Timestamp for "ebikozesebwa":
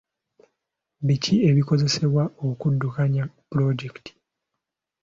1.49-2.23